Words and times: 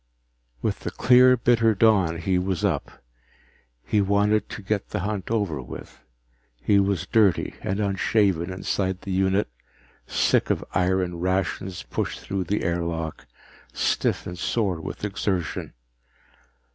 With 0.63 0.79
the 0.79 0.89
clear 0.89 1.37
bitter 1.37 1.75
dawn 1.75 2.17
he 2.17 2.39
was 2.39 2.65
up. 2.65 3.03
He 3.85 4.01
wanted 4.01 4.49
to 4.49 4.63
get 4.63 4.89
the 4.89 5.01
hunt 5.01 5.29
over 5.29 5.61
with. 5.61 5.99
He 6.59 6.79
was 6.79 7.05
dirty 7.05 7.53
and 7.61 7.79
unshaven 7.79 8.51
inside 8.51 9.01
the 9.01 9.11
unit, 9.11 9.47
sick 10.07 10.49
of 10.49 10.65
iron 10.73 11.19
rations 11.19 11.83
pushed 11.83 12.19
through 12.19 12.45
the 12.45 12.63
airlock, 12.63 13.27
stiff 13.73 14.25
and 14.25 14.39
sore 14.39 14.81
with 14.81 15.05
exertion. 15.05 15.71